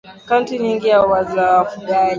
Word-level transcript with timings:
Kaunti 0.27 0.53
nyingi 0.59 0.89
za 0.91 1.01
wafugaji 1.11 1.75